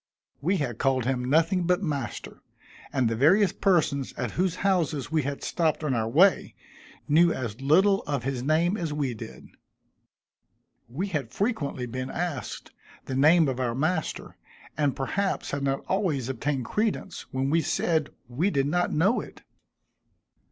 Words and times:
We 0.41 0.57
had 0.57 0.79
called 0.79 1.05
him 1.05 1.23
nothing 1.29 1.67
but 1.67 1.83
"master," 1.83 2.41
and 2.91 3.07
the 3.07 3.15
various 3.15 3.53
persons 3.53 4.13
at 4.13 4.31
whose 4.31 4.55
houses 4.65 5.11
we 5.11 5.21
had 5.21 5.43
stopped 5.43 5.83
on 5.83 5.93
our 5.93 6.09
way, 6.09 6.55
knew 7.07 7.31
as 7.31 7.61
little 7.61 8.01
of 8.07 8.23
his 8.23 8.41
name 8.41 8.77
as 8.77 8.91
we 8.91 9.13
did. 9.13 9.45
We 10.89 11.09
had 11.09 11.29
frequently 11.29 11.85
been 11.85 12.09
asked 12.09 12.71
the 13.05 13.13
name 13.15 13.47
of 13.47 13.59
our 13.59 13.75
master, 13.75 14.37
and 14.75 14.95
perhaps 14.95 15.51
had 15.51 15.61
not 15.61 15.85
always 15.87 16.29
obtained 16.29 16.65
credence, 16.65 17.31
when 17.31 17.51
we 17.51 17.61
said 17.61 18.09
we 18.27 18.49
did 18.49 18.65
not 18.65 18.91
know 18.91 19.19
it. 19.21 19.43